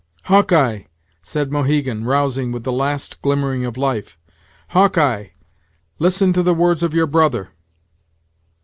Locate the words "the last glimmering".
2.63-3.65